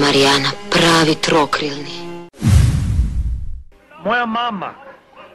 [0.00, 2.26] Marijana, pravi trokrilni.
[4.04, 4.74] Moja mama.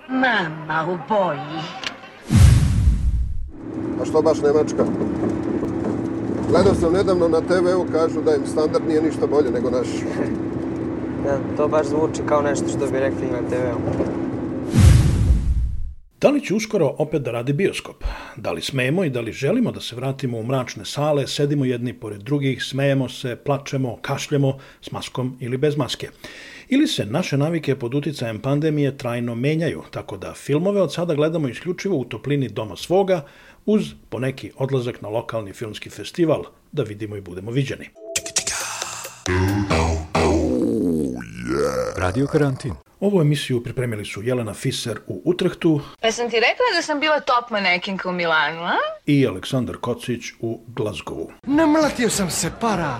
[0.10, 1.62] Mama u boji.
[4.02, 4.86] A što baš Nemačka?
[6.50, 9.88] Gledao sam nedavno na TV-u, kažu da im standard nije ništa bolje nego naš.
[11.24, 14.25] Da, to baš zvuči kao nešto što bi rekli na TV-u.
[16.22, 18.04] Da li će uskoro opet da radi bioskop?
[18.36, 21.94] Da li smemo i da li želimo da se vratimo u mračne sale, sedimo jedni
[21.94, 26.10] pored drugih, smejemo se, plačemo, kašljemo s maskom ili bez maske?
[26.70, 31.50] Ili se naše navike pod uticajem pandemije trajno menjaju, tako da filmove od sada gledamo
[31.50, 33.26] isključivo u toplini doma svoga,
[33.66, 37.90] uz poneki odlazak na lokalni filmski festival, da vidimo i budemo viđeni.
[41.98, 42.74] Radio Karantin
[43.06, 47.20] Ovu emisiju pripremili su Jelena Fiser u Utrehtu Pa sam ti rekla da sam bila
[47.20, 48.76] top manekinka u Milanu, a?
[49.06, 51.32] i Aleksandar Kocić u Glazgovu.
[51.44, 53.00] Namlatio sam se para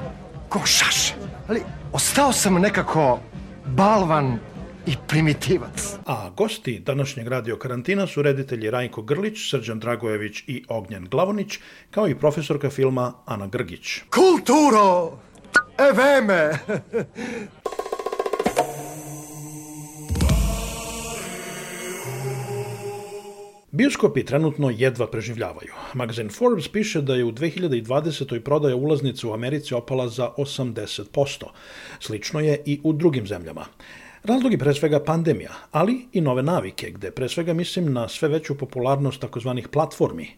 [0.50, 1.14] ko šaš,
[1.48, 1.62] ali
[1.94, 3.20] ostao sam nekako
[3.66, 4.40] balvan
[4.88, 5.96] i primitivac.
[6.06, 11.60] A gosti današnjeg radio karantina su reditelji Rajko Grlić, Srđan Dragojević i Ognjen Glavonić,
[11.92, 14.00] kao i profesorka filma Ana Grgić.
[14.10, 15.18] Kulturo!
[15.78, 16.52] Eveme!
[23.76, 25.74] Bioskopi trenutno jedva preživljavaju.
[25.94, 28.40] Magazin Forbes piše da je u 2020.
[28.40, 31.46] prodaja ulaznica u Americi opala za 80%.
[32.00, 33.66] Slično je i u drugim zemljama.
[34.24, 38.30] Razlog je pre svega pandemija, ali i nove navike, gde pre svega mislim na sve
[38.30, 40.30] veću popularnost takozvanih platformi.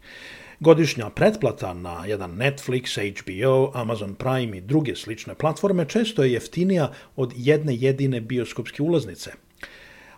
[0.59, 6.91] Godišnja pretplata na jedan Netflix, HBO, Amazon Prime i druge slične platforme često je jeftinija
[7.15, 9.31] od jedne jedine bioskopske ulaznice–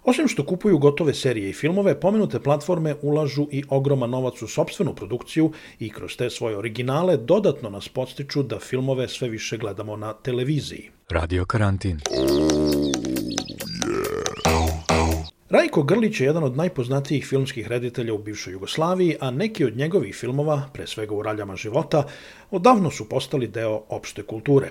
[0.03, 4.95] Osim što kupuju gotove serije i filmove, pomenute platforme ulažu i ogroman novac u sobstvenu
[4.95, 10.13] produkciju i kroz te svoje originale dodatno nas podstiču da filmove sve više gledamo na
[10.13, 10.89] televiziji.
[11.09, 11.99] Radio Karantin
[15.49, 20.15] Rajko Grlić je jedan od najpoznatijih filmskih reditelja u bivšoj Jugoslaviji, a neki od njegovih
[20.15, 22.03] filmova, pre svega u raljama života,
[22.51, 24.69] odavno su postali deo opšte kulture.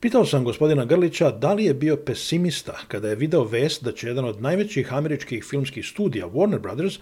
[0.00, 4.08] Pitao sam gospodina Grlića da li je bio pesimista kada je video vest da će
[4.08, 6.98] jedan od najvećih američkih filmskih studija Warner Brothers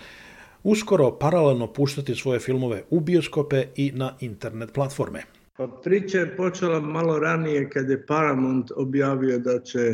[0.62, 5.22] uskoro paralelno puštati svoje filmove u bioskope i na internet platforme.
[5.56, 9.92] Pa priča je počela malo ranije kad je Paramount objavio da će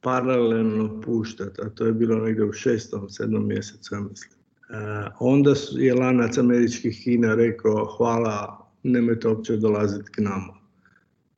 [0.00, 4.32] paralelno puštati, a to je bilo negde u šestom, sedmom mjesecu, ja mislim.
[4.32, 10.59] E, onda je lanac američkih kina rekao hvala, nemojte uopće dolaziti k nama.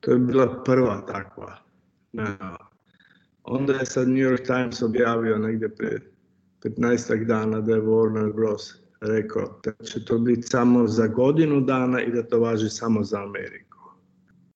[0.03, 1.57] To je bila prva takva
[2.11, 2.67] najava.
[3.43, 5.99] Onda je sad New York Times objavio negde pre
[6.63, 8.83] 15 dana da je Warner Bros.
[9.01, 13.23] rekao da će to biti samo za godinu dana i da to važi samo za
[13.23, 13.79] Ameriku.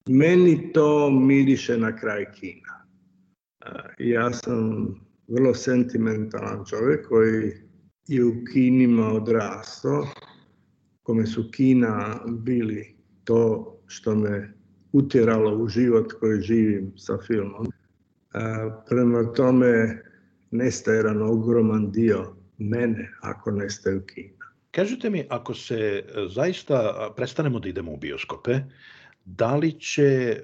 [0.09, 2.85] Meni to miriše na kraj kina.
[3.99, 4.87] Ja sam
[5.27, 7.51] vrlo sentimentalan čovjek koji
[8.07, 10.07] je u kinima odrastao,
[11.03, 14.56] kome su kina bili to što me
[14.91, 17.67] utjeralo u život koji živim sa filmom.
[18.89, 20.01] Prema tome
[20.51, 24.37] nestaje jedan ogroman dio mene ako nestaju kina.
[24.71, 28.59] Kažite mi, ako se e, zaista prestanemo da idemo u bioskope,
[29.25, 30.41] da li će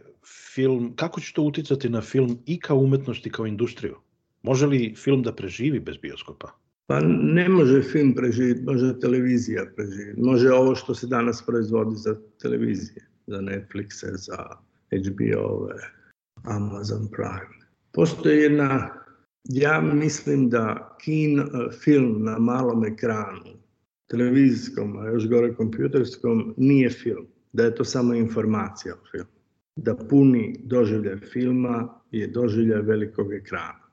[0.53, 3.95] film, kako će to uticati na film i kao umetnost i kao industriju?
[4.41, 6.51] Može li film da preživi bez bioskopa?
[6.87, 10.21] Pa ne može film preživjeti, može televizija preživjeti.
[10.21, 13.07] Može ovo što se danas proizvodi za televizije.
[13.27, 14.37] Za Netflixe, za
[14.91, 15.75] HBO-ove,
[16.43, 17.63] Amazon Prime.
[17.91, 18.89] Postoji jedna,
[19.43, 23.63] ja mislim da kin, e, film na malom ekranu,
[24.09, 27.27] televizijskom, a još gore kompjuterskom, nije film.
[27.53, 29.29] Da je to samo informacija o filmu.
[29.75, 33.83] Da puni doživljaj filma je doživljaj velikog ekrana.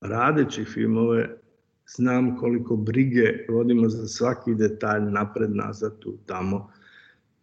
[0.00, 1.42] Radeći filmove
[1.86, 6.70] znam koliko brige vodimo za svaki detalj napred, nazad, tu, tamo.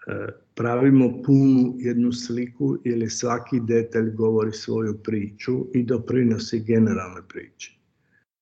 [0.07, 0.27] E,
[0.59, 7.71] pravimo punu jednu sliku ili svaki detalj govori svoju priču i doprinosi generalne priče.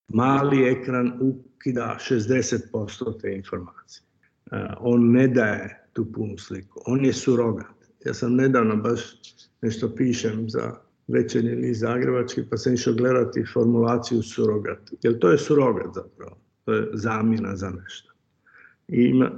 [0.08, 4.04] Mali ekran ukida 60% te informacije.
[4.52, 6.82] E, on ne daje tu punu sliku.
[6.86, 7.76] On je surogat.
[8.06, 9.02] Ja sam nedavno baš
[9.62, 10.76] nešto pišem za
[11.08, 14.80] večernji list Zagrebački, pa sam išao gledati formulaciju surogat.
[15.02, 16.38] Jer to je surogat zapravo.
[16.66, 18.17] To je zamjena za nešto.
[18.88, 19.32] I ima,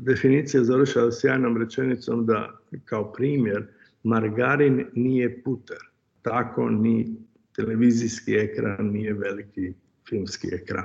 [0.00, 3.66] definicija završava sjajnom rečenicom da, kao primjer,
[4.02, 5.78] margarin nije puter.
[6.22, 7.16] Tako ni
[7.56, 9.72] televizijski ekran nije veliki
[10.08, 10.84] filmski ekran.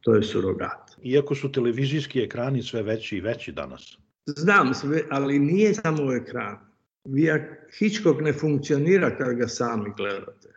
[0.00, 0.90] To je surogat.
[1.02, 3.98] Iako su televizijski ekrani sve veći i veći danas.
[4.26, 6.56] Znam sve, ali nije samo ekran.
[7.04, 10.48] Via Hitchcock ne funkcionira kad ga sami gledate.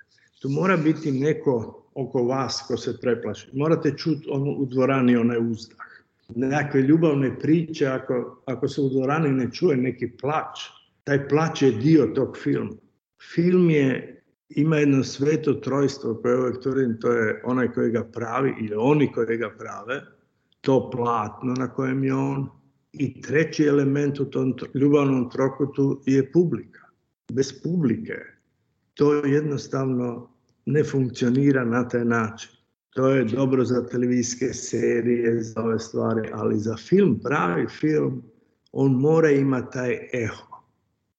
[0.41, 3.49] Tu mora biti neko oko vas ko se preplaši.
[3.53, 5.86] Morate čuti ono u dvorani onaj uzdah.
[6.35, 10.59] Nekakve ljubavne priče, ako, ako se u dvorani ne čuje neki plać,
[11.03, 12.75] taj plać je dio tog filma.
[13.33, 18.53] Film je, ima jedno sveto trojstvo koje uvijek tvrdim, to je onaj koji ga pravi
[18.59, 20.01] ili oni koji ga prave,
[20.61, 22.49] to platno na kojem je on,
[22.93, 26.81] i treći element u tom ljubavnom trokutu je publika.
[27.33, 28.15] Bez publike
[28.93, 30.29] to jednostavno
[30.65, 32.51] ne funkcionira na taj način.
[32.97, 38.23] To je dobro za televizijske serije, za ove stvari, ali za film, pravi film,
[38.71, 40.61] on mora imati taj eho.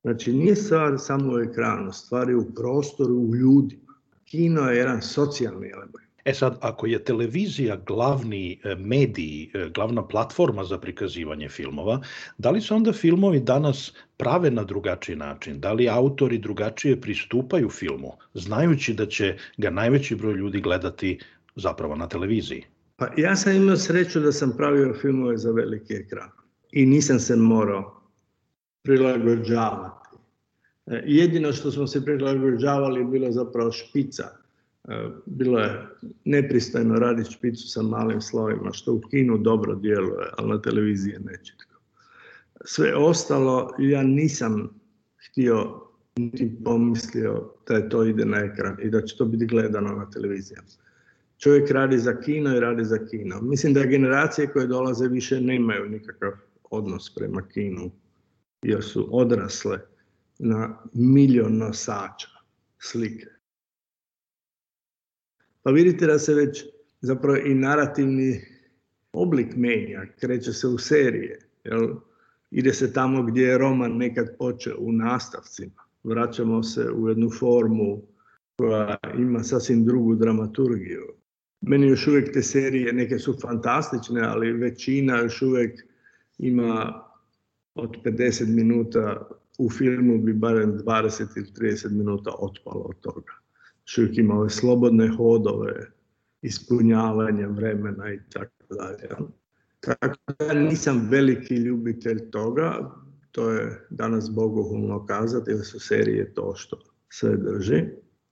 [0.03, 3.95] Znači, nije stvar samo u ekranu, stvar je u prostoru, u ljudima.
[4.25, 6.09] Kino je jedan socijalni element.
[6.25, 12.01] E sad, ako je televizija glavni e, medij, e, glavna platforma za prikazivanje filmova,
[12.39, 15.61] da li se onda filmovi danas prave na drugačiji način?
[15.61, 21.19] Da li autori drugačije pristupaju filmu, znajući da će ga najveći broj ljudi gledati
[21.59, 22.65] zapravo na televiziji?
[22.97, 26.29] Pa ja sam imao sreću da sam pravio filmove za veliki ekran
[26.73, 28.01] i nisam se morao
[28.83, 30.09] prilagođavati.
[30.87, 34.39] E, jedino što smo se prilagođavali bilo zapravo špica
[34.89, 35.87] E, bilo je
[36.25, 41.21] nepristojno raditi špicu sa malim slovima, što u kinu dobro djeluje, ali na televiziji je
[41.21, 41.81] nečitko.
[42.65, 44.71] Sve ostalo ja nisam
[45.17, 45.81] htio
[46.17, 50.69] niti pomislio da to ide na ekran i da će to biti gledano na televizijama.
[51.39, 53.41] Čovjek radi za kino i radi za kino.
[53.41, 56.33] Mislim da generacije koje dolaze više nemaju nikakav
[56.71, 57.91] odnos prema kinu,
[58.63, 59.79] jer su odrasle
[60.39, 62.29] na milion nosača
[62.79, 63.39] slike
[65.69, 66.65] pa vidite da se već
[67.01, 68.41] zapravo i narativni
[69.13, 71.39] oblik menja, kreće se u serije.
[71.65, 71.95] Jel?
[72.51, 75.83] Ide se tamo gdje je roman nekad počeo, u nastavcima.
[76.05, 78.03] Vraćamo se u jednu formu
[78.57, 81.18] koja ima sasvim drugu dramaturgiju.
[81.61, 85.81] Meni još uvijek te serije, neke su fantastične, ali većina još uvijek
[86.39, 87.05] ima
[87.75, 93.39] od 50 minuta u filmu bi barem 20 ili 30 minuta otpalo od toga
[93.89, 95.91] čovjek ima ove slobodne hodove,
[96.43, 99.09] ispunjavanje vremena i tako dalje.
[99.81, 102.91] Tako da nisam veliki ljubitelj toga,
[103.33, 107.85] to je danas bogohulno kazati, jer su serije to što sve drži.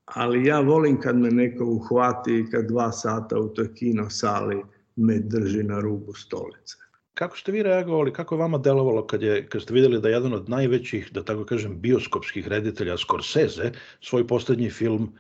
[0.07, 4.63] Ali ja volim kad me neko uhvati i kad dva sata u toj kino sali
[4.97, 6.77] me drži na rubu stolice.
[7.15, 10.15] Kako ste vi reagovali, kako je vama delovalo kad, je, kad ste vidjeli da je
[10.15, 15.13] jedan od najvećih, da tako kažem, bioskopskih reditelja Scorsese svoj poslednji film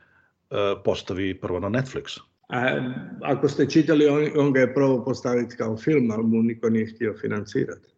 [0.50, 2.20] E, postavi prvo na Netflix.
[2.48, 2.78] A,
[3.22, 6.86] ako ste čitali, on, on ga je probao postaviti kao film, ali mu niko nije
[6.86, 7.88] htio financirati.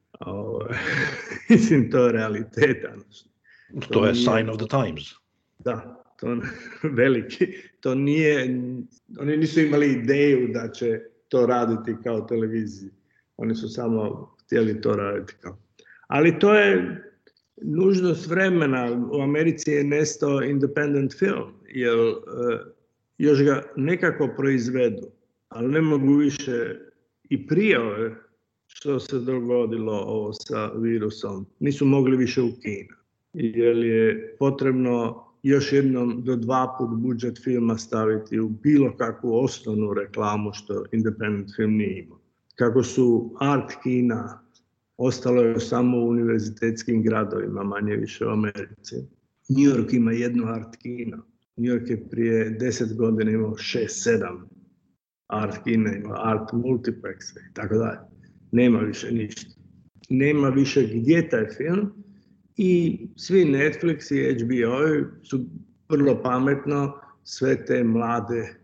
[1.50, 2.88] mislim, to je realiteta.
[3.80, 5.04] To, to je nije, sign of the times.
[5.58, 6.40] Da, to
[7.00, 7.46] veliki.
[7.80, 8.60] To nije,
[9.18, 12.90] oni nisu imali ideju da će to raditi kao televiziji.
[13.36, 15.58] Oni su samo htjeli to raditi kao.
[16.06, 17.02] Ali to je
[17.62, 19.08] nužnost vremena.
[19.12, 22.14] U Americi je nestao independent film jer e,
[23.18, 25.06] još ga nekako proizvedu,
[25.48, 26.76] ali ne mogu više
[27.30, 28.14] i prije ove
[28.66, 32.96] što se dogodilo ovo sa virusom, nisu mogli više u Kina.
[33.32, 39.94] Jer je potrebno još jednom do dva put budžet filma staviti u bilo kakvu osnovnu
[39.94, 42.20] reklamu što independent film nije imao.
[42.54, 44.48] Kako su art kina
[44.96, 48.96] ostalo je samo u univerzitetskim gradovima, manje više u Americi.
[49.48, 51.16] New York ima jednu art kino.
[51.56, 54.48] New York je prije deset godina imao šest, sedam
[55.26, 57.98] art kina, ima art multiplexe i tako dalje.
[58.52, 59.50] Nema više ništa.
[60.08, 61.92] Nema više gdje taj film
[62.58, 65.46] i svi Netflix i HBO su
[65.88, 68.54] vrlo pametno sve te mlade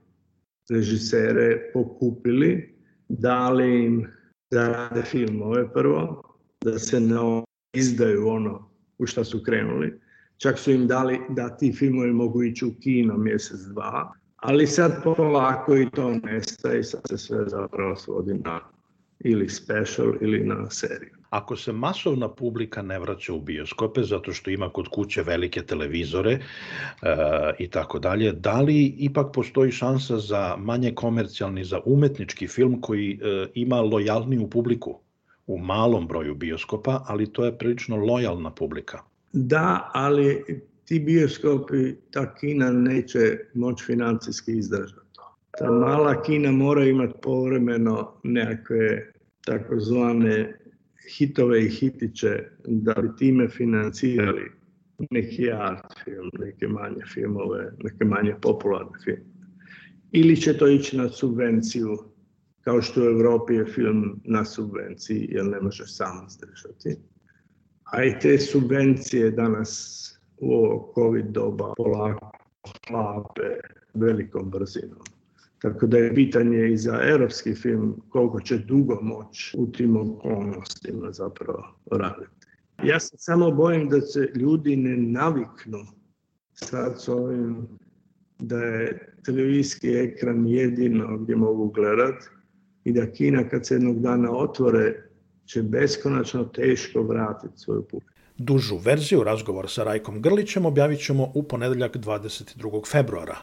[0.70, 2.74] režisere pokupili,
[3.08, 4.06] dali im
[4.50, 6.22] da rade filmove prvo,
[6.64, 7.42] da se ne
[7.74, 10.00] izdaju ono u šta su krenuli.
[10.36, 15.02] Čak su im dali da ti filmovi mogu ići u kino mjesec, dva, ali sad
[15.04, 18.73] polako i to nestaje i sad se sve zapravo svodi na
[19.24, 21.10] ili special ili na seriju.
[21.30, 26.32] Ako se masovna publika ne vraća u bioskope zato što ima kod kuće velike televizore
[26.32, 26.40] e,
[27.58, 33.12] i tako dalje, da li ipak postoji šansa za manje komercijalni, za umetnički film koji
[33.22, 35.00] e, ima lojalniju publiku
[35.46, 38.98] u malom broju bioskopa, ali to je prilično lojalna publika?
[39.32, 40.44] Da, ali
[40.84, 45.04] ti bioskopi, ta kina neće moći financijski izdržati.
[45.58, 49.13] Ta mala kina mora imati povremeno nekakve
[49.46, 50.58] takozvane
[51.18, 54.50] hitove i hitiće da bi time financirali
[55.10, 59.34] neki art film, neke manje filmove, neke manje popularne filmove.
[60.12, 61.98] Ili će to ići na subvenciju,
[62.60, 66.96] kao što u Evropi je film na subvenciji, jer ne može sam izdržati.
[67.84, 70.00] A i te subvencije danas
[70.36, 72.30] u ovo COVID doba polako
[72.88, 73.50] hlape
[73.94, 75.13] velikom brzinom.
[75.64, 81.12] Tako da je pitanje i za europski film koliko će dugo moći u tim okolnostima
[81.12, 82.30] zapravo raditi.
[82.83, 85.78] Ja se samo bojim da se ljudi ne naviknu
[86.52, 87.68] sad s ovim
[88.38, 92.25] da je televizijski ekran jedino gdje mogu gledat
[92.85, 95.09] i da Kina kad se jednog dana otvore
[95.44, 98.13] će beskonačno teško vratiti svoju publiku.
[98.38, 102.90] Dužu verziju razgovora sa Rajkom Grlićem objavit ćemo u ponedeljak 22.
[102.90, 103.36] februara.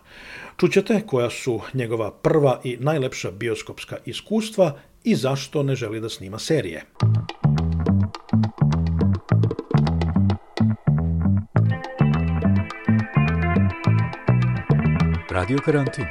[0.58, 6.40] Čućete koja su njegova prva i najlepša bioskopska iskustva i zašto ne želi da snima
[6.40, 6.84] serije.
[15.30, 16.06] Radio karantin.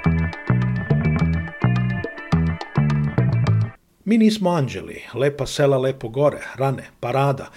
[4.04, 7.50] Mi nismo anđeli, lepa sela lepo gore, rane, parada.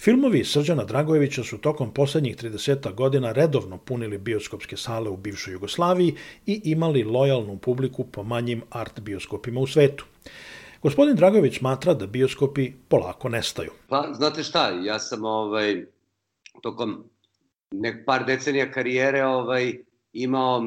[0.00, 6.14] Filmovi Srđana Dragojevića su tokom poslednjih 30 godina redovno punili bioskopske sale u bivšoj Jugoslaviji
[6.46, 10.04] i imali lojalnu publiku po manjim art bioskopima u svetu.
[10.82, 13.70] Gospodin Dragojević smatra da bioskopi polako nestaju.
[13.88, 15.84] Pa, znate šta, ja sam ovaj,
[16.62, 17.04] tokom
[17.70, 19.74] nek par decenija karijere ovaj,
[20.12, 20.62] imao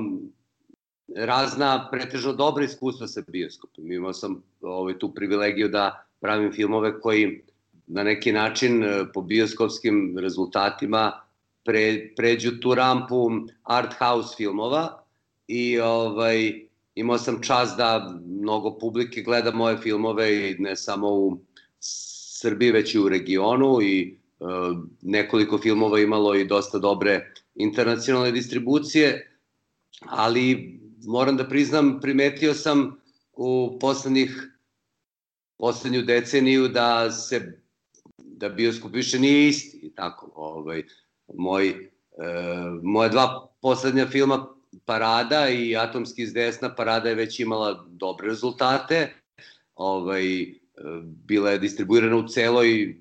[1.15, 3.91] razna, pretežno dobra iskustva sa bioskopom.
[3.91, 7.43] Imao sam ovaj, tu privilegiju da pravim filmove koji
[7.93, 11.11] na neki način e, po bioskopskim rezultatima
[11.63, 13.29] pre, pređu tu rampu
[13.63, 15.03] art house filmova
[15.47, 21.37] i ovaj, imao sam čast da mnogo publike gleda moje filmove i ne samo u
[22.41, 24.45] Srbiji, već i u regionu i e,
[25.01, 29.37] nekoliko filmova imalo i dosta dobre internacionalne distribucije,
[30.01, 32.97] ali moram da priznam, primetio sam
[33.33, 34.47] u poslednjih
[35.57, 37.60] poslednju deceniju da se
[38.41, 40.83] da bioskop više nije isti i tako ovaj
[41.33, 41.75] moj e,
[42.83, 44.47] moje dva poslednja filma
[44.85, 49.13] Parada i Atomski iz desna Parada je već imala dobre rezultate
[49.75, 50.49] ovaj e,
[51.03, 52.97] bila je distribuirana u celoj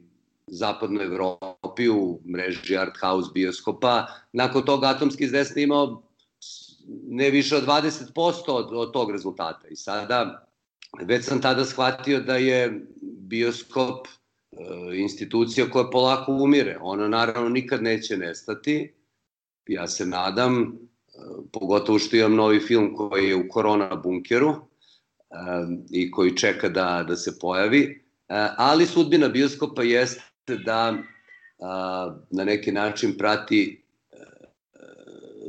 [0.46, 4.06] zapadnoj Evropi u mreži Art House bioskopa.
[4.32, 6.02] Nakon toga Atomski iz desna imao
[7.08, 9.68] ne više od 20% od, od tog rezultata.
[9.68, 10.46] I sada,
[11.02, 14.08] već sam tada shvatio da je bioskop
[14.94, 16.78] institucija koja polako umire.
[16.80, 18.92] Ona naravno nikad neće nestati.
[19.66, 20.72] Ja se nadam, e,
[21.52, 24.56] pogotovo što imam novi film koji je u korona bunkeru e,
[25.90, 28.04] i koji čeka da, da se pojavi.
[28.28, 30.98] E, ali sudbina bioskopa jeste da
[32.30, 33.82] na neki način prati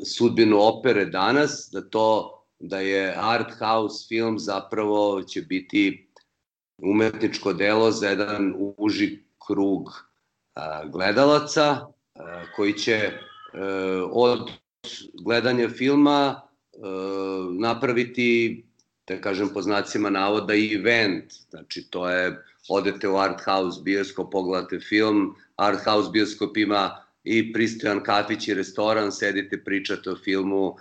[0.05, 6.10] sudbinu opere danas, da to da je art house film zapravo će biti
[6.81, 10.05] umetničko delo za jedan uži krug
[10.53, 13.11] a, gledalaca a, koji će
[13.53, 14.49] a, od
[15.23, 16.41] gledanja filma a,
[17.59, 18.63] napraviti
[19.07, 24.79] da kažem po znacima navoda event, znači to je odete u art house bioskop, pogledate
[24.79, 30.75] film, art house bioskop ima i pristojan kafić i restoran, sedite, pričate o filmu,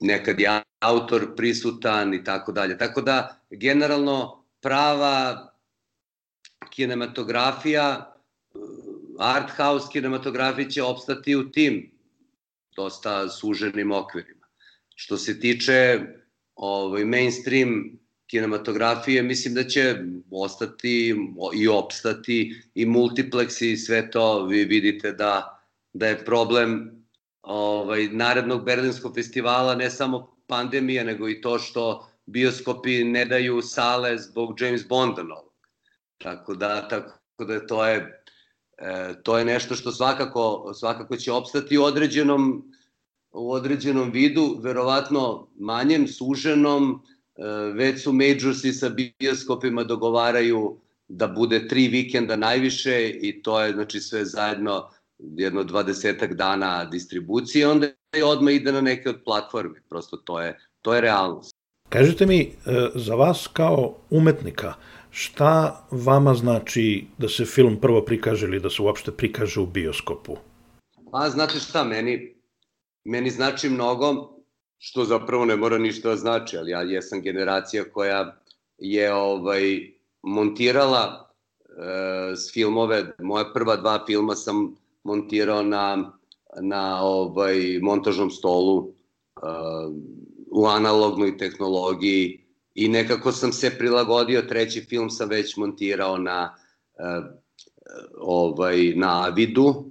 [0.00, 2.78] nekad je autor prisutan i tako dalje.
[2.78, 5.48] Tako da, generalno, prava
[6.70, 8.14] kinematografija
[9.18, 11.90] art house kinematografija će opstati u tim
[12.76, 14.46] dosta suženim okvirima.
[14.94, 16.00] Što se tiče
[16.54, 19.96] ovaj, mainstream kinematografije, mislim da će
[20.30, 21.14] ostati
[21.54, 24.46] i opstati i multiplexi i sve to.
[24.46, 25.62] Vi vidite da,
[25.92, 26.90] da je problem
[27.42, 34.18] ovaj, narednog Berlinskog festivala ne samo pandemija, nego i to što bioskopi ne daju sale
[34.18, 35.52] zbog James Bonda novog.
[36.18, 38.22] Tako da, tako da to je,
[38.78, 42.72] e, to je nešto što svakako, svakako će opstati u određenom,
[43.30, 47.02] u određenom vidu, verovatno manjem, suženom,
[47.36, 47.42] e,
[47.74, 54.00] već su majorsi sa bioskopima dogovaraju da bude tri vikenda najviše i to je znači
[54.00, 59.82] sve zajedno jedno dvadesetak dana distribucije, onda i odmah ide na neke od platforme.
[59.88, 61.57] Prosto to je, to je realnost.
[61.88, 64.74] Kažite mi, e, za vas kao umetnika,
[65.10, 70.36] šta vama znači da se film prvo prikaže ili da se uopšte prikaže u bioskopu?
[71.12, 72.34] Pa, znate šta, meni,
[73.04, 74.36] meni znači mnogo,
[74.78, 78.36] što zapravo ne mora ništa da znači, ali ja jesam generacija koja
[78.78, 79.90] je ovaj
[80.22, 81.30] montirala
[81.64, 86.12] e, s filmove, moje prva dva filma sam montirao na,
[86.60, 88.92] na ovaj montažnom stolu uh,
[90.50, 96.54] u analognoj tehnologiji i nekako sam se prilagodio, treći film sam već montirao na
[96.94, 97.24] uh,
[98.18, 99.90] ovaj na Avidu,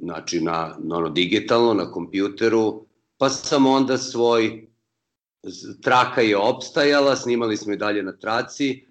[0.00, 2.86] znači na, na ono digitalno, na kompjuteru,
[3.18, 4.68] pa sam onda svoj
[5.82, 8.86] traka je opstajala, snimali smo i dalje na traci,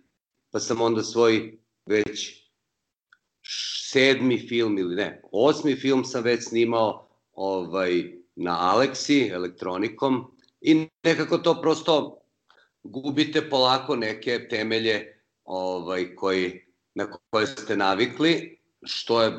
[0.52, 2.46] pa sam onda svoj već
[3.92, 11.38] sedmi film ili ne, osmi film sam već snimao ovaj, na Alexi, elektronikom i nekako
[11.38, 12.22] to prosto
[12.84, 19.32] gubite polako neke temelje ovaj, koji, na koje ste navikli, što je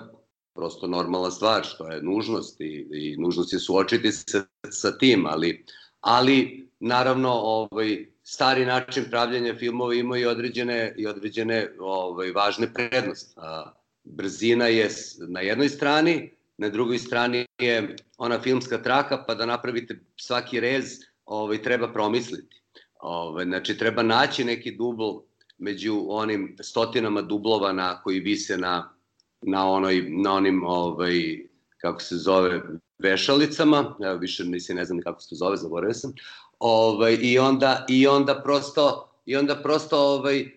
[0.55, 5.65] prosto normalna stvar, što je nužnost i, i nužnost je suočiti se sa tim, ali,
[6.01, 13.35] ali naravno ovaj, stari način pravljanja filmova ima i određene, i određene ovaj, važne prednosti.
[13.37, 13.73] A,
[14.05, 14.91] brzina je
[15.29, 21.01] na jednoj strani, na drugoj strani je ona filmska traka, pa da napravite svaki rez,
[21.27, 22.63] ovaj, treba promisliti.
[23.01, 25.11] Ovaj, znači, treba naći neki dubl
[25.59, 28.95] među onim stotinama dublova na koji vise na,
[29.43, 31.47] na, onoj, na onim, ovaj,
[31.79, 32.63] kako se zove,
[32.99, 36.13] vešalicama, evo više nisi ne znam kako se to zove, zaboravio sam,
[36.59, 40.49] ovaj, i, onda, i onda prosto, i onda prosto ovaj, e,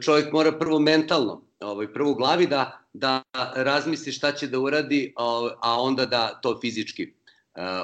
[0.00, 3.22] čovjek mora prvo mentalno ovaj, prvo u glavi da, da
[3.54, 5.12] razmisli šta će da uradi,
[5.60, 7.17] a onda da to fizički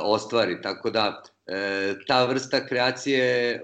[0.02, 0.62] ostvari.
[0.62, 3.60] Tako da e, ta vrsta kreacije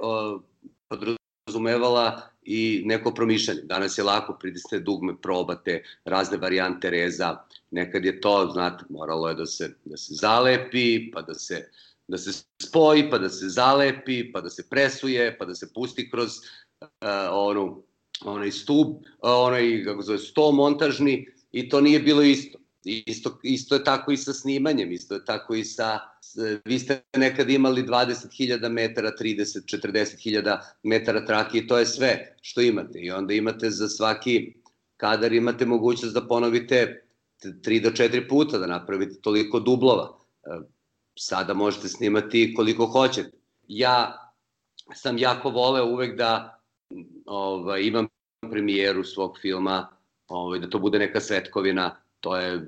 [0.88, 3.60] podrazumevala i neko promišljanje.
[3.62, 7.36] Danas je lako pritisne dugme, probate razne varijante reza.
[7.70, 11.68] Nekad je to, znate, moralo je da se, da se zalepi, pa da se
[12.10, 16.10] da se spoji, pa da se zalepi, pa da se presuje, pa da se pusti
[16.10, 16.30] kroz
[16.80, 16.88] uh,
[17.30, 17.82] onu
[18.24, 18.86] onaj stub,
[19.20, 22.58] onaj, kako zove, sto montažni i to nije bilo isto.
[22.84, 25.98] Isto, isto je tako i sa snimanjem, isto je tako i sa,
[26.64, 32.60] vi ste nekad imali 20.000 metara, 30, 40.000 metara trake i to je sve što
[32.60, 32.98] imate.
[32.98, 34.54] I onda imate za svaki
[34.96, 37.04] kadar imate mogućnost da ponovite
[37.42, 40.18] 3 do 4 puta, da napravite toliko dublova.
[40.44, 40.48] E,
[41.18, 43.30] sada možete snimati koliko hoćete.
[43.68, 44.30] Ja
[44.94, 46.60] sam jako voleo uvek da
[47.26, 48.08] ovaj, imam
[48.50, 49.88] premijeru svog filma,
[50.28, 52.60] ovaj, da to bude neka svetkovina, to je e,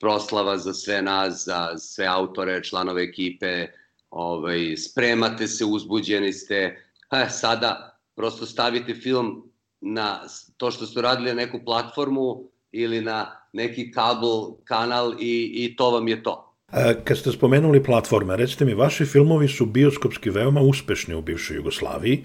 [0.00, 3.66] proslava za sve nas, za sve autore, članove ekipe,
[4.10, 6.76] ovaj, spremate se, uzbuđeni ste,
[7.12, 10.20] e, sada prosto stavite film na
[10.56, 15.90] to što ste radili na neku platformu ili na neki kabel kanal i, i to
[15.90, 16.54] vam je to.
[16.72, 21.56] E, kad ste spomenuli platforme, recite mi, vaši filmovi su bioskopski veoma uspešni u bivšoj
[21.56, 22.24] Jugoslaviji.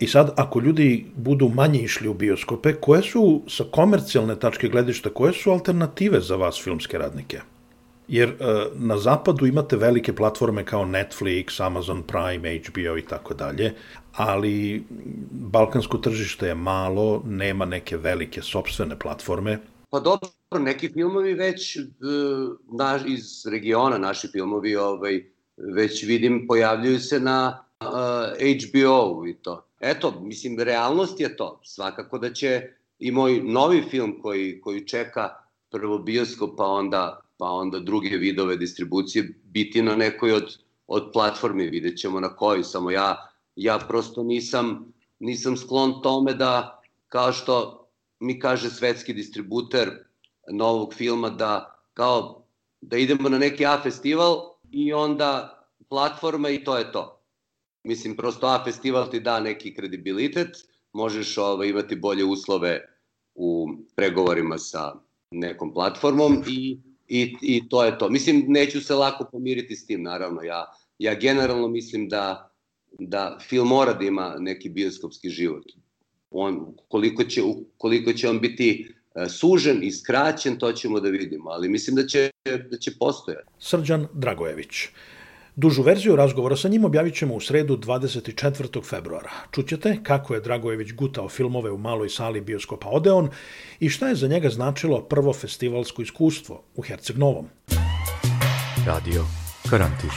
[0.00, 5.10] I sad, ako ljudi budu manje išli u bioskope, koje su, sa komercijalne tačke gledišta,
[5.10, 7.40] koje su alternative za vas filmske radnike?
[8.08, 8.34] Jer e,
[8.74, 13.74] na zapadu imate velike platforme kao Netflix, Amazon Prime, HBO i tako dalje,
[14.12, 14.84] ali
[15.30, 19.58] balkansko tržište je malo, nema neke velike sobstvene platforme.
[19.90, 21.82] Pa dobro, neki filmovi već e,
[22.78, 25.24] na, iz regiona, naši filmovi ovaj,
[25.56, 27.64] već vidim pojavljuju se na
[28.32, 29.64] HBO i to.
[29.80, 31.60] Eto, mislim, realnost je to.
[31.64, 32.62] Svakako da će
[32.98, 35.28] i moj novi film koji, koji čeka
[35.70, 41.70] prvo bioskop, pa onda, pa onda druge vidove distribucije, biti na nekoj od, od platformi,
[41.70, 47.86] vidjet ćemo na koji, samo ja, ja prosto nisam, nisam sklon tome da, kao što
[48.20, 49.90] mi kaže svetski distributer
[50.50, 52.42] novog filma da kao
[52.80, 57.21] da idemo na neki A festival i onda platforma i to je to.
[57.84, 60.56] Mislim, prosto A festival ti da neki kredibilitet,
[60.92, 62.80] možeš ovaj, imati bolje uslove
[63.34, 64.92] u pregovorima sa
[65.30, 68.10] nekom platformom i, i, i to je to.
[68.10, 70.42] Mislim, neću se lako pomiriti s tim, naravno.
[70.42, 72.52] Ja, ja generalno mislim da,
[72.98, 75.64] da film mora da ima neki bioskopski život.
[76.30, 77.42] On, koliko, će,
[77.78, 82.06] koliko će on biti e, sužen i skraćen, to ćemo da vidimo, ali mislim da
[82.06, 82.30] će,
[82.70, 83.48] da će postojati.
[83.58, 84.88] Srđan Dragojević.
[85.56, 88.84] Dužu verziju razgovora sa njim objavit ćemo u sredu 24.
[88.84, 89.30] februara.
[89.50, 93.28] Čućete kako je Dragojević gutao filmove u maloj sali bioskopa Odeon
[93.80, 97.48] i šta je za njega značilo prvo festivalsko iskustvo u Herceg Novom.
[98.86, 99.22] Radio
[99.70, 100.10] Karantin.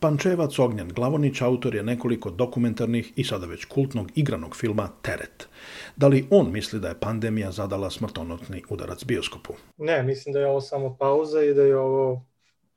[0.00, 5.48] Pančevac Ognjan Glavonić autor je nekoliko dokumentarnih i sada već kultnog igranog filma Teret.
[5.96, 9.52] Da li on misli da je pandemija zadala smrtonotni udarac bioskopu?
[9.78, 12.31] Ne, mislim da je ovo samo pauza i da je ovo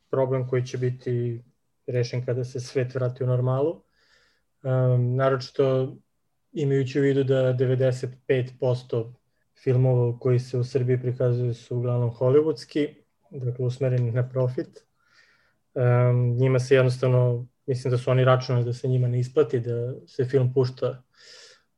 [0.09, 1.43] problem koji će biti
[1.87, 3.81] rešen kada se svet vrati u normalu.
[4.63, 5.95] Um, naročito
[6.51, 9.13] imajući u vidu da 95%
[9.63, 12.87] filmova koji se u Srbiji prikazuju su uglavnom hollywoodski,
[13.29, 14.85] dakle usmereni na profit.
[15.73, 19.93] Um, njima se jednostavno, mislim da su oni računali da se njima ne isplati, da
[20.07, 21.03] se film pušta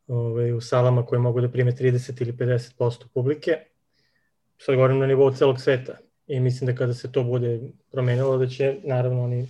[0.08, 3.52] ovaj, u salama koje mogu da prime 30 ili 50% publike.
[4.58, 7.62] Sad govorim na nivou celog sveta i mislim da kada se to bude
[7.92, 9.48] promenilo da će naravno oni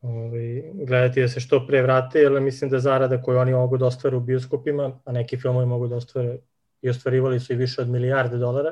[0.00, 3.86] ovaj, gledati da se što pre vrate, jer mislim da zarada koju oni mogu da
[3.86, 6.38] ostvare u bioskopima, a neki filmovi mogu da ostvare
[6.82, 8.70] i ostvarivali su i više od milijarde dolara,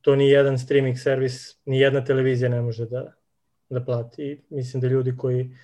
[0.00, 3.12] to ni jedan streaming servis, ni jedna televizija ne može da,
[3.70, 4.22] da plati.
[4.22, 5.56] I mislim da ljudi koji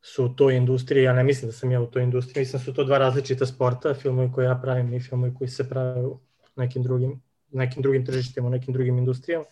[0.00, 2.64] su u toj industriji, ja ne mislim da sam ja u toj industriji, mislim da
[2.64, 6.18] su to dva različita sporta, filmovi koje ja pravim i filmovi koji se prave u
[6.56, 9.44] nekim drugim, nekim drugim tržištima, u nekim drugim industrijama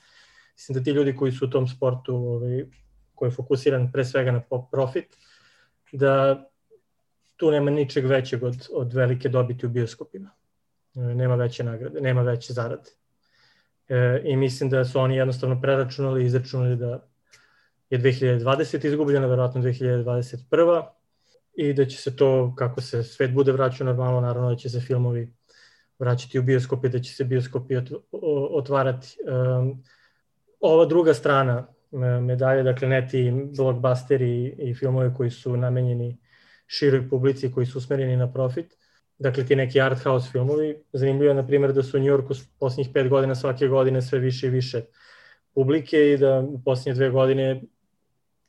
[0.61, 2.65] Mislim da ti ljudi koji su u tom sportu, ovaj,
[3.15, 4.43] koji je fokusiran pre svega na
[4.73, 5.17] profit,
[5.93, 6.45] da
[7.37, 10.31] tu nema ničeg većeg od, od velike dobiti u bioskopima.
[10.97, 12.91] E, nema veće nagrade, nema veće zarade.
[13.89, 17.09] E, I mislim da su oni jednostavno preračunali i izračunali da
[17.91, 20.83] je 2020 izgubljena, verovatno 2021
[21.57, 24.81] i da će se to, kako se svet bude vraćao normalno, naravno da će se
[24.81, 25.33] filmovi
[25.99, 27.75] vraćati u bioskopi, da će se bioskopi
[28.53, 29.17] otvarati.
[29.59, 29.83] Um,
[30.61, 31.67] ova druga strana
[32.23, 36.19] medalje, dakle ne ti blockbusteri i filmovi koji su namenjeni
[36.67, 38.77] široj publici, koji su usmereni na profit,
[39.19, 40.83] dakle ti neki art house filmovi.
[40.93, 44.47] Zanimljivo je, na primjer, da su u Njorku posljednjih pet godina svake godine sve više
[44.47, 44.83] i više
[45.55, 47.63] publike i da u posljednje dve godine,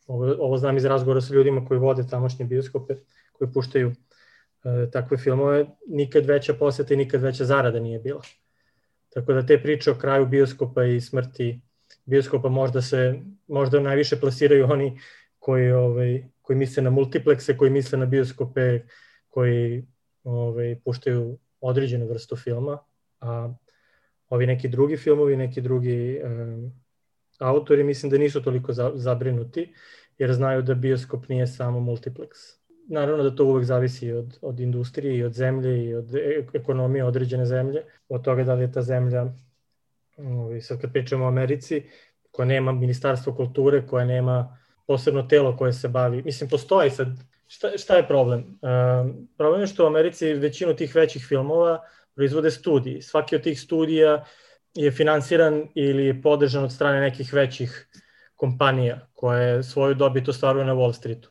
[0.07, 2.95] ovo, ovo znam iz razgovora sa ljudima koji vode tamošnje bioskope,
[3.31, 8.21] koji puštaju e, takve filmove, nikad veća poseta i nikad veća zarada nije bila.
[9.09, 11.61] Tako da te priče o kraju bioskopa i smrti
[12.11, 14.99] bioskopa možda se možda najviše plasiraju oni
[15.39, 18.79] koji ovaj koji misle na multiplekse, koji misle na bioskope,
[19.29, 19.85] koji
[20.23, 22.79] ovaj puštaju određenu vrstu filma,
[23.21, 23.53] a
[24.29, 26.71] ovi neki drugi filmovi, neki drugi um,
[27.39, 29.73] autori mislim da nisu toliko za, zabrinuti
[30.17, 32.59] jer znaju da bioskop nije samo multiplex.
[32.87, 37.05] Naravno da to uvek zavisi od, od industrije i od zemlje i od e, ekonomije
[37.05, 39.25] određene zemlje, od toga da li je ta zemlja
[40.25, 41.83] Ovi, sad kad pričamo o Americi,
[42.31, 44.57] koja nema ministarstvo kulture, koja nema
[44.87, 46.21] posebno telo koje se bavi.
[46.23, 47.07] Mislim, postoji sad,
[47.47, 48.39] šta, šta je problem?
[48.39, 51.79] Um, problem je što u Americi većinu tih većih filmova
[52.15, 53.01] proizvode studiji.
[53.01, 54.23] Svaki od tih studija
[54.73, 57.87] je finansiran ili je podržan od strane nekih većih
[58.35, 61.29] kompanija koje svoju dobit ostvaruju na Wall Streetu.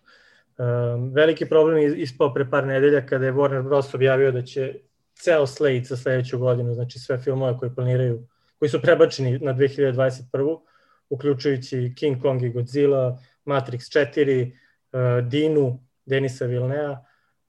[0.59, 3.95] Um, veliki problem je ispao pre par nedelja kada je Warner Bros.
[3.95, 4.75] objavio da će
[5.15, 8.27] ceo slate za sledeću godinu, znači sve filmove koje planiraju
[8.61, 10.61] koji su prebačeni na 2021.
[11.11, 13.79] uključujući King Kong i Godzilla, Matrix
[14.15, 14.53] 4,
[14.93, 16.99] uh, Dinu, Denisa Vilnea,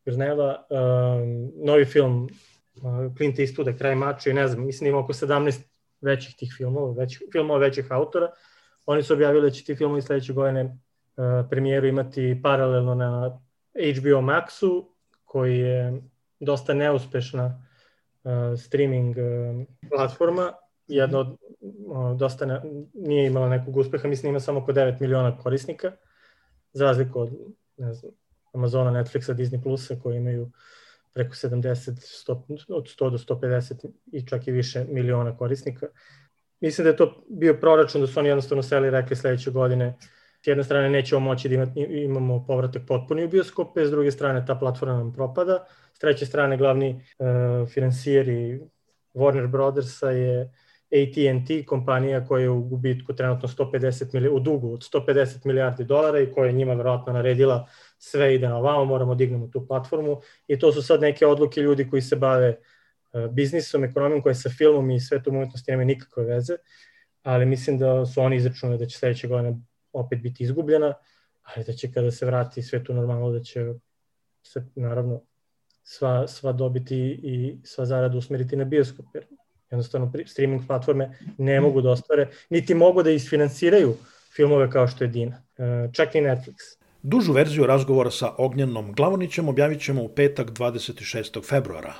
[0.05, 5.13] Vilneva, um, novi film uh, Clint Eastwooda, Kraj mača i ne znam, mislim ima oko
[5.13, 5.61] 17
[6.01, 8.31] većih tih filmova, većih, filmova većih autora.
[8.85, 13.39] Oni su objavili da će ti filmovi sledeće godine uh, premijeru imati paralelno na
[13.73, 14.85] HBO Maxu,
[15.25, 16.01] koji je
[16.39, 17.67] dosta neuspešna
[18.23, 20.53] uh, streaming uh, platforma
[20.87, 21.37] jedna od
[22.17, 22.61] dosta ne,
[22.93, 25.91] nije imala nekog uspeha, mislim ima samo oko 9 miliona korisnika,
[26.73, 27.29] za razliku od
[27.77, 28.11] ne znam,
[28.53, 30.51] Amazona, Netflixa, Disney Plusa koji imaju
[31.13, 31.73] preko 70,
[32.27, 35.87] 100, od 100 do 150 i čak i više miliona korisnika.
[36.59, 39.97] Mislim da je to bio proračun da su oni jednostavno seli i rekli sledeće godine
[40.43, 44.55] s jedne strane nećemo moći da imamo povratak potpuni u bioskope, s druge strane ta
[44.55, 46.89] platforma nam propada, s treće strane glavni
[47.19, 48.61] uh, finansijeri
[49.13, 50.51] Warner Brothersa je
[50.91, 56.19] AT&T, kompanija koja je u gubitku trenutno 150 milijardi, u dugu od 150 milijardi dolara
[56.19, 60.21] i koja je njima verovatno naredila sve ide na ovamo, moramo dignemo tu platformu.
[60.47, 62.57] I to su sad neke odluke ljudi koji se bave
[63.13, 66.57] uh, biznisom, ekonomijom, koje sa filmom i svetom umetnosti nema nikakve veze,
[67.23, 69.57] ali mislim da su oni izračunali da će sledeće godine
[69.93, 70.93] opet biti izgubljena,
[71.41, 73.73] ali da će kada se vrati sve tu normalno da će
[74.43, 75.21] se naravno
[75.83, 79.25] sva, sva dobiti i sva zarada usmeriti na bioskop, jer
[79.71, 83.95] jednostavno streaming platforme ne mogu da ostvare, niti mogu da isfinansiraju
[84.35, 86.81] filmove kao što je Dina, e, čak i Netflix.
[87.03, 91.43] Dužu verziju razgovora sa Ognjenom Glavonićem objavit ćemo u petak 26.
[91.43, 91.93] februara.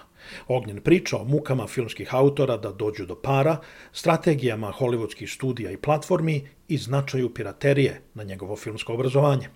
[0.47, 3.57] Ognjen priča o mukama filmskih autora da dođu do para,
[3.93, 9.49] strategijama hollywoodskih studija i platformi i značaju piraterije na njegovo filmsko obrazovanje.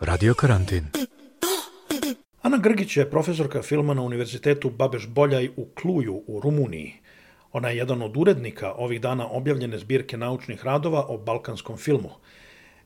[0.00, 0.84] Radio karantin.
[2.46, 6.92] Ana Grgić je profesorka filma na Univerzitetu Babeš Boljaj u Kluju u Rumuniji.
[7.52, 12.10] Ona je jedan od urednika ovih dana objavljene zbirke naučnih radova o balkanskom filmu.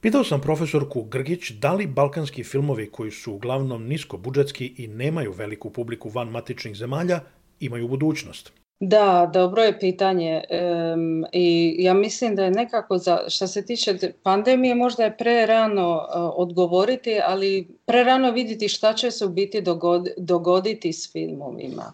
[0.00, 5.32] Pitao sam profesorku Grgić da li balkanski filmovi koji su uglavnom nisko budžetski i nemaju
[5.32, 7.20] veliku publiku van matičnih zemalja
[7.60, 8.52] imaju budućnost.
[8.82, 10.42] Da, dobro je pitanje
[10.94, 15.46] um, i ja mislim da je nekako za, što se tiče pandemije možda je pre
[15.46, 21.12] rano uh, odgovoriti, ali pre rano vidjeti šta će se u biti dogodi, dogoditi s
[21.12, 21.92] filmovima.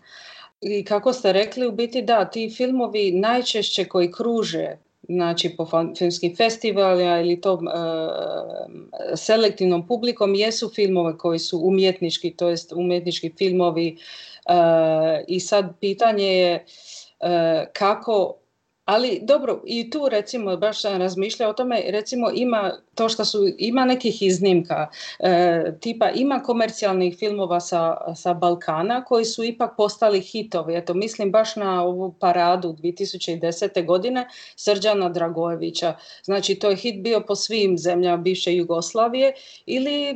[0.61, 4.77] I kako ste rekli, u biti da, ti filmovi najčešće koji kruže
[5.09, 5.69] znači po
[5.99, 7.73] filmskim festivalima ili tom uh,
[9.17, 13.99] selektivnom publikom jesu filmove koji su umjetnički, to jest umjetnički filmovi
[15.29, 16.65] I sad pitanje je
[17.21, 17.29] uh,
[17.73, 18.37] kako
[18.87, 23.39] Ali dobro, i tu recimo, baš sam razmišljao o tome, recimo ima to što su,
[23.59, 24.87] ima nekih iznimka,
[25.19, 30.77] e, tipa ima komercijalnih filmova sa, sa Balkana koji su ipak postali hitovi.
[30.77, 33.87] Eto, mislim baš na ovu paradu 2010.
[33.87, 35.95] godine Srđana Dragojevića.
[36.25, 39.33] Znači, to je hit bio po svim zemljama bivše Jugoslavije
[39.67, 40.15] ili e,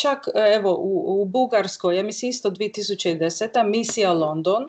[0.00, 3.68] čak, evo, u, u Bugarskoj, ja mislim isto 2010.
[3.68, 4.68] Misija London,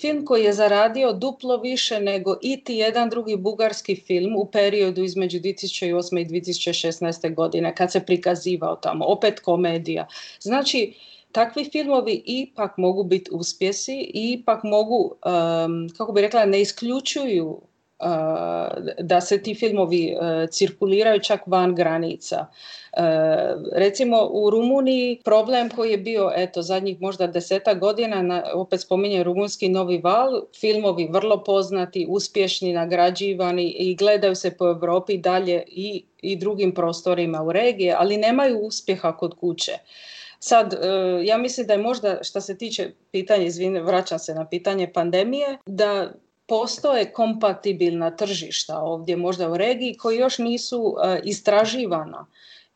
[0.00, 5.38] film koji je zaradio duplo više nego iti jedan drugi bugarski film u periodu između
[5.38, 6.20] 2008.
[6.20, 6.95] i 2016.
[7.34, 10.06] godine kad se prikazivao tamo, opet komedija.
[10.40, 10.94] Znači,
[11.32, 17.60] takvi filmovi ipak mogu biti uspjesi i ipak mogu, um, kako bi rekla, ne isključuju
[19.00, 22.46] da se ti filmovi uh, cirkuliraju čak van granica.
[22.46, 23.02] Uh,
[23.72, 29.22] recimo u Rumuniji problem koji je bio eto zadnjih možda deseta godina, na, opet spominje
[29.22, 36.04] rumunski novi val, filmovi vrlo poznati, uspješni, nagrađivani i gledaju se po Europi dalje i,
[36.22, 39.72] i drugim prostorima u regije, ali nemaju uspjeha kod kuće.
[40.38, 40.78] Sad,
[41.24, 45.58] ja mislim da je možda, što se tiče pitanja, izvine, vraćam se na pitanje pandemije,
[45.66, 46.12] da
[46.46, 52.26] postoje kompatibilna tržišta ovdje možda u regiji koji još nisu uh, istraživana.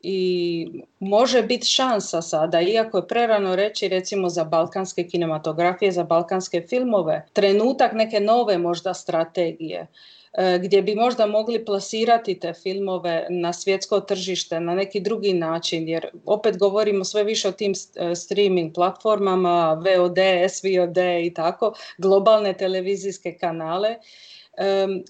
[0.03, 0.67] I
[0.99, 7.25] može biti šansa sada, iako je prerano reći recimo za balkanske kinematografije, za balkanske filmove,
[7.33, 9.87] trenutak neke nove možda strategije
[10.59, 16.07] gdje bi možda mogli plasirati te filmove na svjetsko tržište na neki drugi način, jer
[16.25, 17.73] opet govorimo sve više o tim
[18.15, 20.17] streaming platformama, VOD,
[20.49, 23.95] SVOD i tako, globalne televizijske kanale.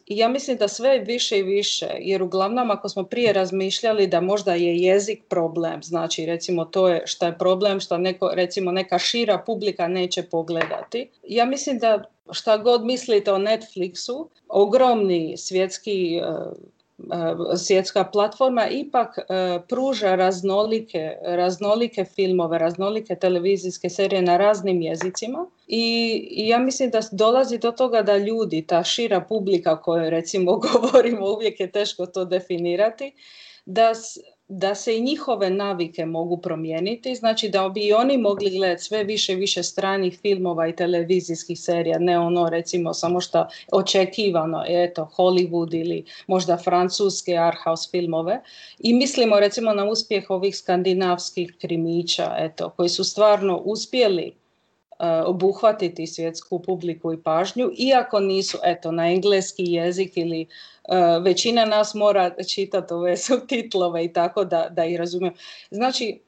[0.07, 4.53] Ja mislim da sve više i više, jer uglavnom ako smo prije razmišljali da možda
[4.53, 9.43] je jezik problem, znači recimo to je šta je problem, što neko, recimo neka šira
[9.45, 11.09] publika neće pogledati.
[11.27, 16.21] Ja mislim da šta god mislite o Netflixu, ogromni svjetski
[17.57, 19.17] svjetska platforma ipak
[19.69, 27.57] pruža raznolike, raznolike filmove, raznolike televizijske serije na raznim jezicima i ja mislim da dolazi
[27.57, 33.13] do toga da ljudi, ta šira publika koju recimo govorimo, uvijek je teško to definirati,
[33.65, 33.93] da
[34.53, 39.03] da se i njihove navike mogu promijeniti, znači da bi i oni mogli gledati sve
[39.03, 45.09] više i više stranih filmova i televizijskih serija, ne ono recimo samo što očekivano, eto
[45.17, 48.41] Hollywood ili možda francuske art house filmove.
[48.79, 54.40] I mislimo recimo na uspjeh ovih skandinavskih krimića, eto, koji su stvarno uspjeli
[55.25, 60.47] obuhvatiti svjetsku publiku i pažnju, iako nisu eto, na engleski jezik ili
[60.89, 65.31] uh, većina nas mora čitati ove subtitlove i tako da, da ih razumiju.
[65.71, 66.19] Znači,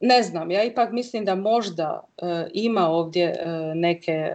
[0.00, 4.34] ne znam, ja ipak mislim da možda e, ima ovdje e, neke, e,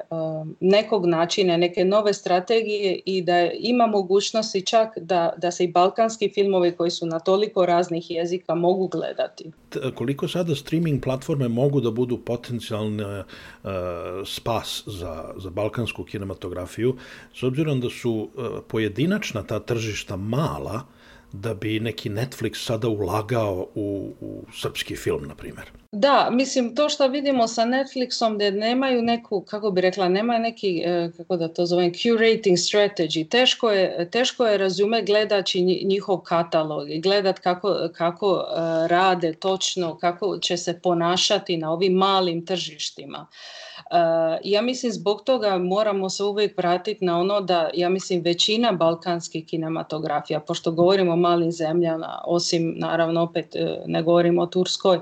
[0.60, 6.30] nekog načina, neke nove strategije i da ima mogućnosti čak da, da se i balkanski
[6.30, 9.52] filmovi koji su na toliko raznih jezika mogu gledati.
[9.96, 13.04] koliko sada streaming platforme mogu da budu potencijalni
[14.26, 16.98] spas za, za balkansku kinematografiju,
[17.34, 18.30] s obzirom da su
[18.68, 20.82] pojedinačna ta tržišta mala,
[21.34, 25.83] da bi neki Netflix sada ulagao u, u srpski film, na primjer?
[25.96, 30.84] Da, mislim, to što vidimo sa Netflixom, da nemaju neku, kako bi rekla, nemaju neki,
[30.86, 33.30] e, kako da to zovem, curating strategy.
[33.30, 39.98] Teško je, teško je razume gledaći njihov katalog i gledat kako, kako e, rade točno,
[39.98, 43.28] kako će se ponašati na ovim malim tržištima.
[43.94, 48.72] Uh, ja mislim zbog toga moramo se uvijek vratiti na ono da, ja mislim, većina
[48.72, 55.00] balkanskih kinematografija, pošto govorimo o malim zemljama, osim naravno opet e, ne govorimo o Turskoj,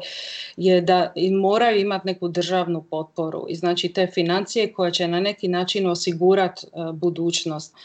[0.58, 5.48] je da moraju imati neku državnu potporu i znači te financije koje će na neki
[5.48, 7.76] način osigurati e, budućnost.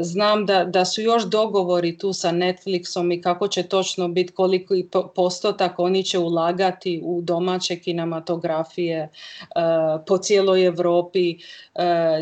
[0.00, 4.74] Znam da, da su još dogovori tu sa Netflixom i kako će točno biti koliko
[5.14, 9.08] postotak oni će ulagati u domaće kinematografije
[10.06, 11.36] po cijeloj Europi,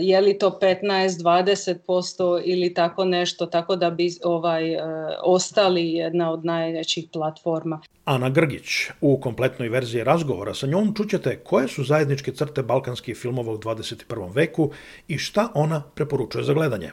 [0.01, 4.77] je li to 15-20% ili tako nešto, tako da bi ovaj,
[5.23, 7.81] ostali jedna od najvećih platforma.
[8.05, 8.67] Ana Grgić.
[9.01, 14.35] U kompletnoj verziji razgovora sa njom čućete koje su zajedničke crte balkanskih filmova u 21.
[14.35, 14.70] veku
[15.09, 16.90] i šta ona preporučuje za gledanje.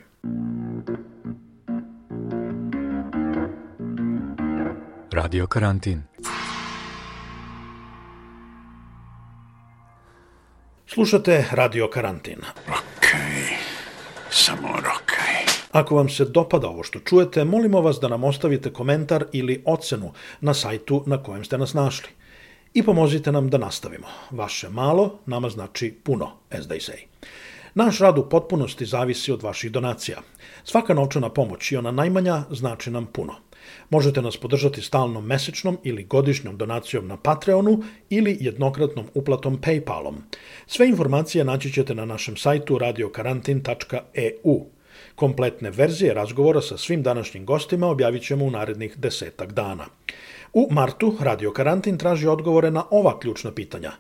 [5.12, 6.04] Radio karantin.
[10.88, 12.40] Slušate Radio Karantin.
[12.68, 13.58] Okej,
[14.30, 15.46] samo okej.
[15.72, 20.12] Ako vam se dopada ovo što čujete, molimo vas da nam ostavite komentar ili ocenu
[20.42, 22.10] na sajtu na kojem ste nas našli.
[22.74, 24.08] I pomozite nam da nastavimo.
[24.32, 27.06] Vaše malo nama znači puno, as they say.
[27.76, 30.18] Naš rad u potpunosti zavisi od vaših donacija.
[30.64, 33.34] Svaka novčana pomoć i ona najmanja znači nam puno.
[33.90, 40.16] Možete nas podržati stalnom mesečnom ili godišnjom donacijom na Patreonu ili jednokratnom uplatom Paypalom.
[40.68, 44.66] Sve informacije naći ćete na našem sajtu radiokarantin.eu.
[45.16, 49.86] Kompletne verzije razgovora sa svim današnjim gostima objavit ćemo u narednih desetak dana.
[50.58, 53.92] U martu Radio Karantin traži odgovore na ova ključna pitanja.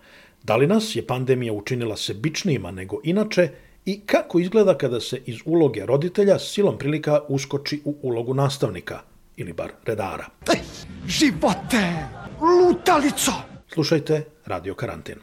[0.43, 3.49] Da li nas je pandemija učinila sebičnijima nego inače
[3.85, 8.99] i kako izgleda kada se iz uloge roditelja silom prilika uskoči u ulogu nastavnika
[9.35, 10.25] ili bar redara.
[10.53, 10.59] Ej,
[11.07, 11.93] živote!
[12.41, 13.31] Lutalico!
[13.73, 15.15] Slušajte Radio Karantin.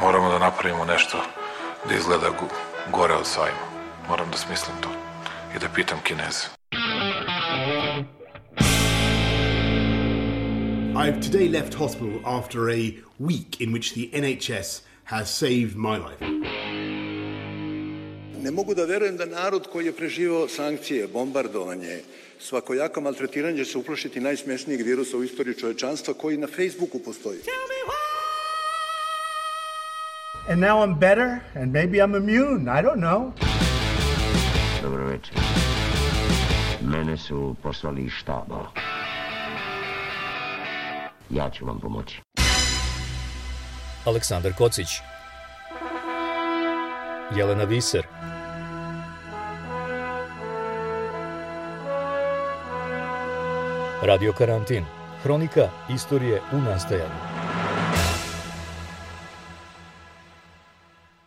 [0.00, 1.18] Moramo da napravimo nešto
[1.88, 2.30] da izgleda
[2.92, 3.66] gore od sajma.
[4.08, 5.07] Moram da smislim to
[5.56, 6.48] i da pitam Kineze.
[10.96, 16.24] I've today left hospital after a week in which the NHS has saved my life.
[18.42, 22.00] Ne mogu da verujem da narod koji je preživao sankcije, bombardovanje,
[22.40, 27.38] svakojako maltretiranje će se uplašiti najsmešnijeg virusa u istoriji čovečanstva koji na Facebooku postoji.
[30.50, 33.47] And now I'm better and maybe I'm immune, I don't know.
[34.88, 35.34] Dobro večer.
[36.80, 38.66] Mene su poslali iz štaba.
[41.30, 42.20] Ja ću vam pomoći.
[44.04, 44.88] Aleksandar Kocić
[47.36, 48.06] Jelena Viser
[54.02, 54.84] Radio Karantin
[55.22, 57.37] Hronika istorije u nastajanju